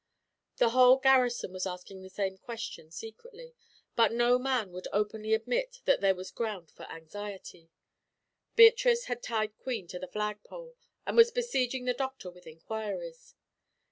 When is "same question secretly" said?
2.09-3.53